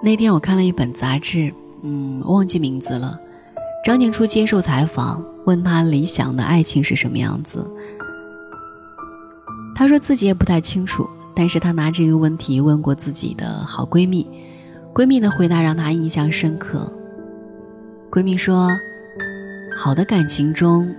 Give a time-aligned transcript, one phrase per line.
[0.00, 1.52] 那天我看了一本杂志，
[1.82, 3.18] 嗯，忘记名字了。
[3.84, 7.64] 张静初接受采访，问他理想的爱情是什么样子。
[9.74, 14.26] 他说自己也不太清楚，但是他拿这个问题问过自己的好闺蜜，
[14.92, 16.92] 闺蜜的回答让他印象深刻。
[18.10, 18.68] 闺蜜说，
[19.76, 20.92] 好的感情中，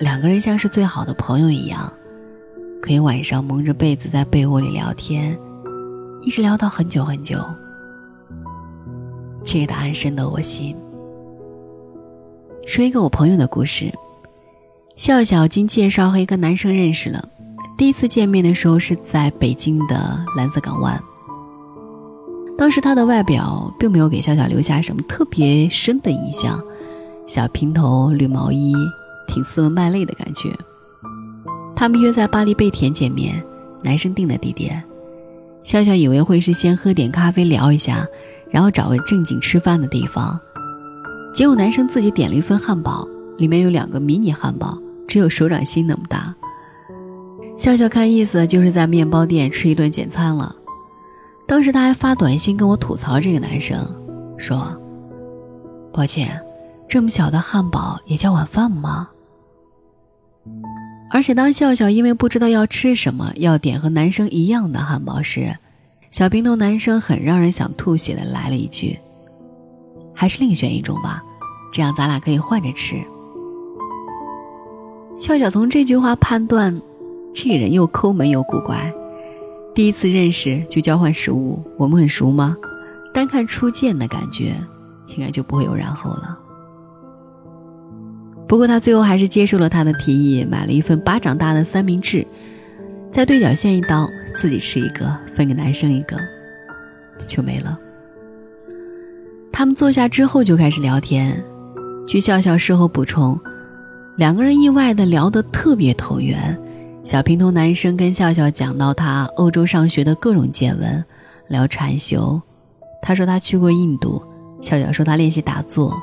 [0.00, 1.92] 两个人像是最好的朋友一样，
[2.80, 5.38] 可以晚上蒙着被子在被窝里聊天，
[6.22, 7.38] 一直聊到很久很久。
[9.44, 10.74] 这个答案深得我心。
[12.66, 13.92] 说一个我朋友的故事：
[14.96, 17.28] 笑笑经介绍和一个男生认识了，
[17.76, 20.98] 第一次见面的时候是在北京的蓝色港湾。
[22.56, 26.58] 当时他的外表并没有给笑笑留下什么特别深的印象，
[27.26, 28.74] 小平头、绿毛衣，
[29.30, 30.52] 挺斯文败类的感觉。
[31.74, 33.42] 他们约在巴黎贝甜见面，
[33.82, 34.82] 男生定的地点，
[35.62, 38.06] 笑笑以为会是先喝点咖啡聊一下。
[38.52, 40.36] 然后找个正经吃饭的地方，
[41.32, 43.06] 结果男生自己点了一份汉堡，
[43.38, 46.34] 里面有两个迷你汉堡，只有手掌心那么大。
[47.56, 50.52] 笑笑看意思就是在面包店吃一顿简餐了。
[51.46, 53.86] 当时他还发短信跟我吐槽这个男生，
[54.36, 54.76] 说
[55.94, 56.40] ：“抱歉，
[56.88, 59.08] 这么小的汉堡也叫晚饭吗？”
[61.10, 65.56] 而且当笑笑因为不知道要吃什么，要点和男生一样的汉堡时，
[66.10, 68.98] 小平头男生很让人想吐血的来了一句
[70.14, 71.22] ：“还是另选一种吧，
[71.72, 72.96] 这样咱俩可以换着吃。”
[75.18, 76.80] 笑笑从这句话判断，
[77.34, 78.92] 这个人又抠门又古怪。
[79.74, 82.56] 第一次认识就交换食物，我们很熟吗？
[83.12, 84.54] 单看初见的感觉，
[85.08, 86.38] 应该就不会有然后了。
[88.50, 92.26] 不过他最后还是接受了他的提议，买了一份巴掌大的三明治，
[93.12, 94.10] 在对角线一刀。
[94.34, 96.16] 自己吃一个，分给男生一个，
[97.26, 97.78] 就没了。
[99.52, 101.40] 他们坐下之后就开始聊天。
[102.08, 103.38] 据笑笑事后补充，
[104.16, 106.58] 两个人意外的聊得特别投缘。
[107.04, 111.04] 小平头男生跟笑笑讲到他欧洲上学的各种见闻，
[111.48, 112.40] 聊禅修。
[113.02, 114.20] 他说他去过印度，
[114.60, 115.96] 笑笑说他练习打坐。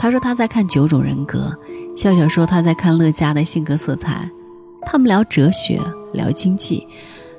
[0.00, 1.54] 他说他在看九种人格，
[1.94, 4.26] 笑笑说他在看乐嘉的性格色彩。
[4.86, 5.78] 他们聊哲学，
[6.14, 6.86] 聊经济。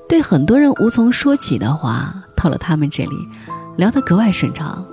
[0.07, 3.15] 对很多人无从说起的话，到了他们这里，
[3.77, 4.85] 聊得格外顺畅。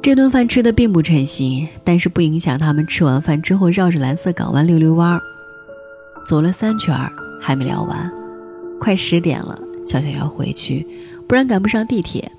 [0.00, 5.20] 这顿饭吃的并不称心，但是不影响他们吃完饭之后绕着蓝色港湾溜溜弯儿。
[6.24, 8.10] 走了三圈儿还没聊完，
[8.80, 10.88] 快十点了，笑笑要回去，
[11.28, 12.32] 不然赶不上地铁。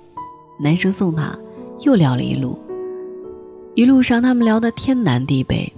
[0.59, 1.37] 男生送她，
[1.81, 2.59] 又聊了一路。
[3.75, 5.71] 一路上他们聊得天南地北，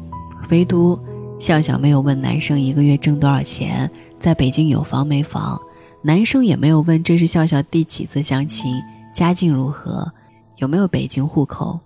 [0.50, 1.00] 唯独
[1.40, 3.90] 笑笑没有问男生一个月挣多少钱，
[4.20, 5.60] 在北京有房没房。
[6.02, 8.82] 男生也没有问这是笑笑第几次相亲，
[9.14, 10.12] 家境如何，
[10.58, 11.80] 有没有北京户口。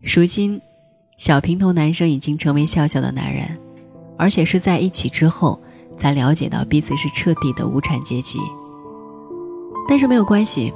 [0.00, 0.60] 如今，
[1.18, 3.58] 小平头男生已经成为笑笑的男人，
[4.16, 5.60] 而且是在一起之后
[5.98, 8.38] 才了解到彼此是彻底的无产阶级。
[9.88, 10.72] 但是没有关系，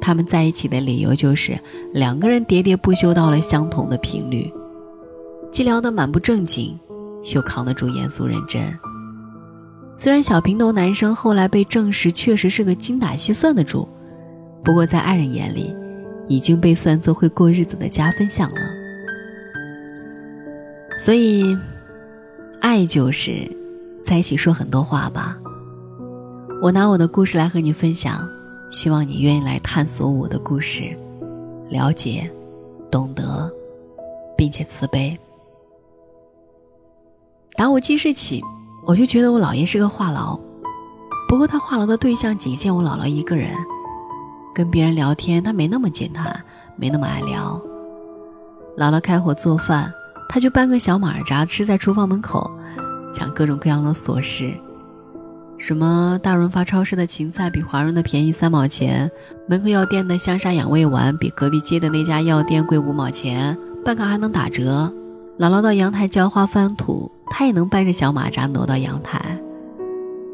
[0.00, 1.58] 他们在一起的理由就是
[1.92, 4.52] 两个人喋喋不休到了相同的频率，
[5.52, 6.78] 既聊得满不正经，
[7.34, 8.62] 又扛得住严肃认真。
[9.96, 13.86] 虽然小平头男生后来被证实确实是个精打细算的主，
[14.64, 15.74] 不过在爱人眼里，
[16.26, 18.60] 已经被算作会过日子的加分项了。
[20.98, 21.56] 所以，
[22.60, 23.30] 爱就是
[24.02, 25.36] 在一起说很多话吧。
[26.62, 28.26] 我拿我的故事来和你分享，
[28.70, 30.96] 希望你愿意来探索我的故事，
[31.68, 32.30] 了解、
[32.90, 33.50] 懂得，
[34.36, 35.18] 并且慈悲。
[37.56, 38.42] 打我记事起。
[38.86, 40.40] 我就觉得我姥爷是个话痨，
[41.28, 43.54] 不过他话痨的对象仅限我姥姥一个人。
[44.54, 46.42] 跟别人聊天，他没那么健谈，
[46.76, 47.60] 没那么爱聊。
[48.78, 49.92] 姥姥开火做饭，
[50.30, 52.50] 他就搬个小马扎吃在厨房门口，
[53.12, 54.50] 讲各种各样的琐事，
[55.60, 59.08] 什么大润发超市的芹菜比华润的便宜三毛钱，
[59.46, 64.92] 门口药店的香砂养胃丸比隔壁街的那家药店贵五毛钱，办卡还能打折。
[65.38, 67.12] 姥姥到阳台浇花翻土。
[67.32, 69.38] 他也能搬着小马扎挪到阳台。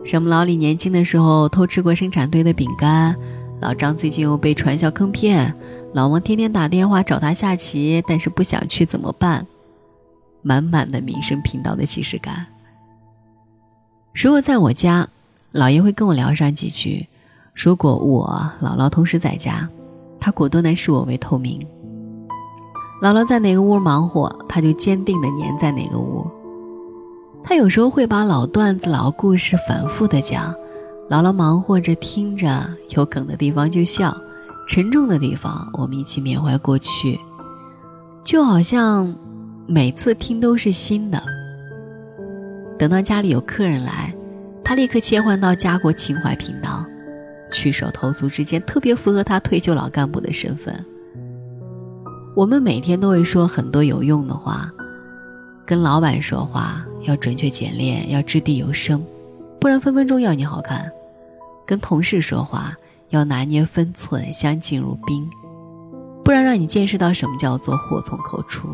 [0.02, 3.14] 什么老李年轻的时候偷吃过生产队的饼干，
[3.60, 5.54] 老张最近又被传销坑骗，
[5.92, 9.46] 老王天天打电话找他下棋，但是不想去怎么办？
[10.40, 12.46] 满满的民生频道的既视感。
[14.18, 15.06] 如果在我家，
[15.52, 17.06] 姥爷会跟我聊上几句；
[17.54, 19.68] 如果我姥姥同时在家，
[20.18, 21.60] 他果断的视我为透明。
[23.02, 26.26] 姥姥在哪个屋忙活，他就坚定的粘在哪个屋。
[27.44, 30.50] 他有时候会把老段子、老故事反复的讲，
[31.10, 32.66] 姥姥忙活着听着，
[32.96, 34.16] 有梗的地方就笑，
[34.66, 37.20] 沉重的地方我们一起缅怀过去，
[38.24, 39.14] 就好像
[39.66, 41.22] 每次听都是新的。
[42.78, 44.14] 等到家里有客人来，
[44.62, 46.84] 他立刻切换到家国情怀频道，
[47.50, 50.84] 举手投足之间特别符合他退休老干部的身份。
[52.34, 54.70] 我们每天都会说很多有用的话，
[55.64, 59.02] 跟老板说话要准确简练，要掷地有声，
[59.58, 60.80] 不然分分钟要你好看；
[61.66, 62.76] 跟同事说话
[63.08, 65.26] 要拿捏分寸，相敬如宾，
[66.22, 68.68] 不然让你见识到什么叫做祸从口出。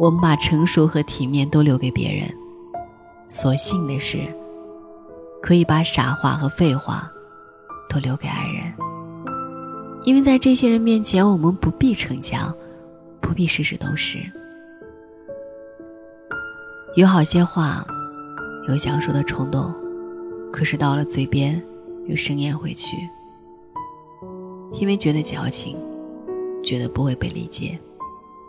[0.00, 2.34] 我们把成熟和体面都留给别人。
[3.28, 4.18] 所幸的是，
[5.42, 7.10] 可以把傻话和废话
[7.88, 8.72] 都留给爱人，
[10.04, 12.54] 因为在这些人面前，我们不必逞强，
[13.20, 14.18] 不必事事都是。
[16.96, 17.84] 有好些话，
[18.68, 19.74] 有想说的冲动，
[20.52, 21.60] 可是到了嘴边，
[22.06, 22.96] 又生咽回去，
[24.74, 25.76] 因为觉得矫情，
[26.62, 27.76] 觉得不会被理解，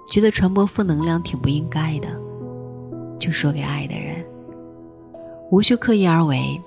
[0.07, 2.07] 觉得传播负能量挺不应该的，
[3.19, 4.23] 就说给爱的人。
[5.55, 6.61] 无需刻意而为，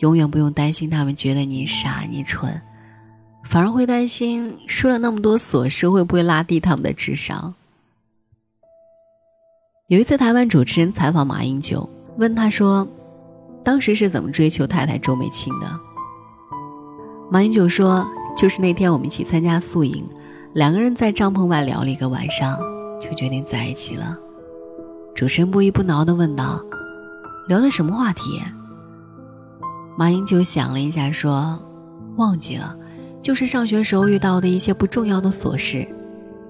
[0.00, 2.60] 永远不用担心他们觉得你傻你蠢，
[3.42, 7.54] 反而会担心说了那么多琐事会不会拉低他们的智商。
[9.88, 11.88] 有一次，台湾主持人采访马英九，
[12.18, 12.86] 问他说
[13.64, 15.66] ：“当时是怎么追求太太周美青的？”
[17.32, 18.06] 马英九说
[18.36, 20.06] ：“就是那天我们一起参加宿营，
[20.52, 22.60] 两个人在帐篷外聊了一个晚上，
[23.00, 24.18] 就决定在一起了。”
[25.16, 26.62] 主持人不依不挠地问道。
[27.50, 28.40] 聊的什么话题？
[29.98, 31.60] 马英九想了一下，说
[32.14, 32.76] ：“忘记了，
[33.20, 35.84] 就是上学时候遇到的一些不重要的琐事，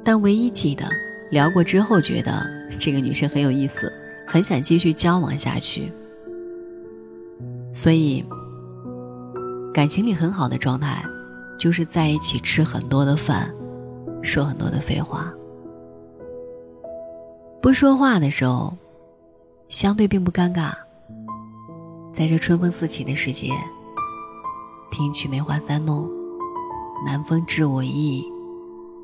[0.04, 0.84] 但唯一记得
[1.30, 2.46] 聊过之后，觉得
[2.78, 3.90] 这个女生很有意思，
[4.26, 5.90] 很想继续交往下去。
[7.72, 8.22] 所以，
[9.72, 11.02] 感情里很好的状态，
[11.58, 13.50] 就是在一起吃很多的饭，
[14.20, 15.32] 说很多的废话。
[17.62, 18.76] 不说话的时候，
[19.70, 20.74] 相对并不尴尬。”
[22.12, 23.52] 在这春风四起的时节，
[24.90, 26.10] 听取梅花三弄，
[27.06, 28.24] 南风知我意，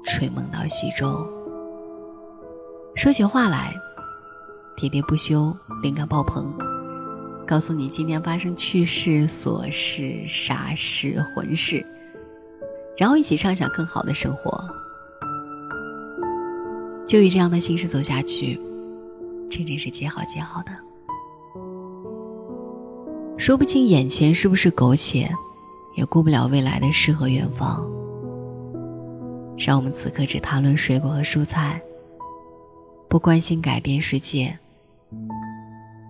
[0.05, 1.27] 吹梦到西洲。
[2.97, 3.73] 说起话来，
[4.77, 6.53] 喋喋不休，灵感爆棚，
[7.47, 11.87] 告诉你今天发生趣事、琐事、傻事、混事，
[12.99, 14.69] 然后一起畅想更好的生活。
[17.07, 18.61] 就以这样的形式走下去，
[19.49, 20.73] 真的是极好极好的。
[23.47, 25.31] 说不清眼前是不是苟且，
[25.95, 27.89] 也顾不了未来的诗和远方。
[29.57, 31.81] 让我们此刻只谈论水果和蔬菜，
[33.09, 34.59] 不关心改变世界，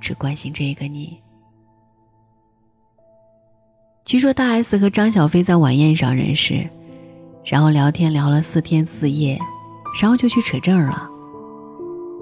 [0.01, 1.19] 只关心这个你。
[4.07, 6.67] 据说大 S 和张小斐在晚宴上认识，
[7.45, 9.39] 然后聊天聊了四天四夜，
[10.01, 11.07] 然后就去扯证了。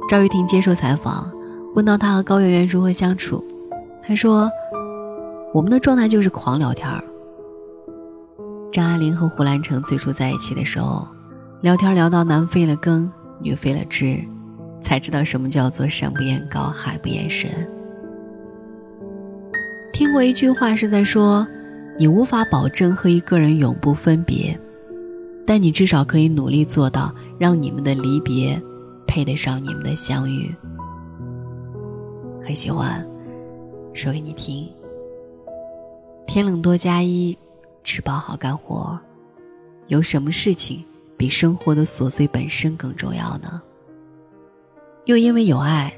[0.09, 1.31] 赵玉婷接受采访，
[1.77, 3.45] 问到他和高圆圆如何相处，
[4.03, 4.51] 他说。
[5.55, 7.05] 我们的状态就是狂聊天儿。
[8.73, 11.07] 张爱玲和胡兰成最初在一起的时候，
[11.61, 13.09] 聊天聊到男飞了根，
[13.39, 14.19] 女飞了枝，
[14.83, 17.49] 才知道什么叫做山不厌高，海不厌深。
[19.93, 21.47] 听过一句话是在说，
[21.97, 24.59] 你无法保证和一个人永不分别，
[25.47, 28.61] 但你至少可以努力做到让你们的离别
[29.07, 30.53] 配得上你们的相遇。
[32.45, 33.07] 很喜欢，
[33.93, 34.69] 说给你听。
[36.27, 37.37] 天冷多加衣，
[37.83, 38.99] 吃饱好干活。
[39.89, 40.83] 有什么事情
[41.17, 43.61] 比生活的琐碎本身更重要呢？
[45.05, 45.95] 又因为有爱，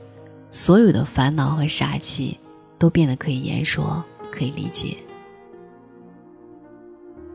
[0.50, 2.36] 所有的烦恼和傻气
[2.78, 4.96] 都变得可以言说，可以理解。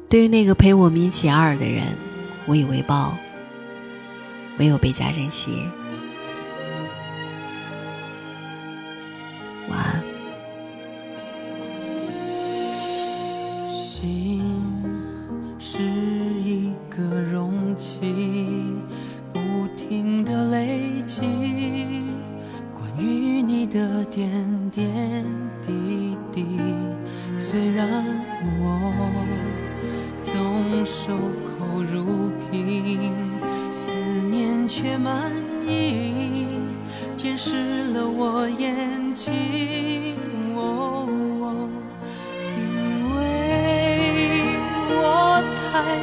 [0.10, 1.96] 对于那个陪我们一起二的人，
[2.48, 3.16] 无以为报，
[4.60, 5.66] 唯有倍加珍惜。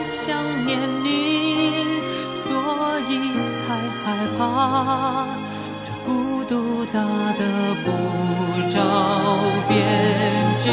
[0.04, 2.00] 想念你
[2.32, 2.54] 所
[3.08, 5.26] 以才害怕
[5.84, 7.00] 这孤独大
[7.38, 7.86] 得不
[8.70, 8.76] 着
[9.68, 9.76] 边
[10.56, 10.70] 际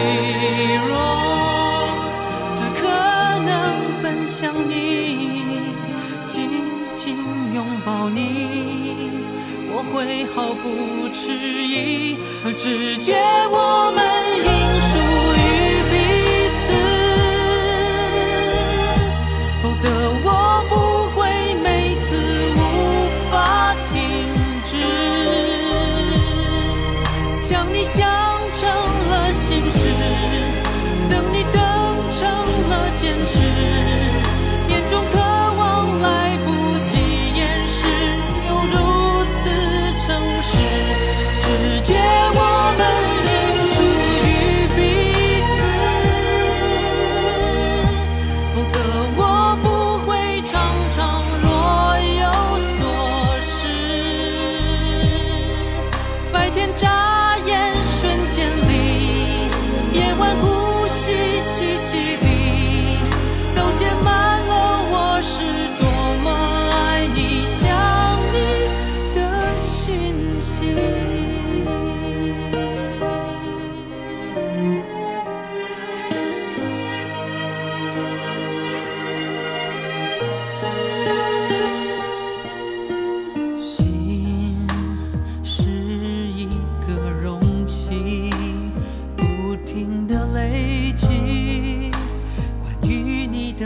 [0.87, 0.91] 若
[2.51, 2.87] 此刻
[3.45, 5.73] 能奔向你
[6.27, 6.49] 紧
[6.95, 7.17] 紧
[7.53, 9.09] 拥抱你
[9.69, 12.17] 我会毫不迟疑
[12.55, 13.13] 直觉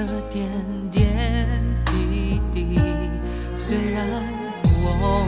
[0.06, 0.50] 的点
[0.92, 2.80] 点滴滴
[3.56, 4.08] 虽然
[4.66, 5.28] 我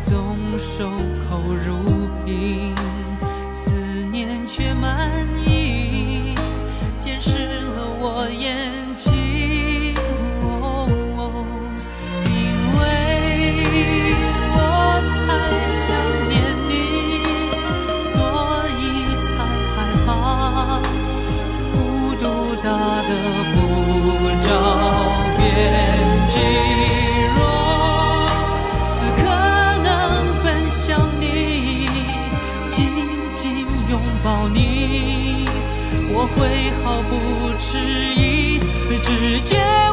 [0.00, 0.88] 总守
[1.28, 2.99] 口如瓶。
[36.36, 38.58] 会毫不迟疑
[39.00, 39.89] 直觉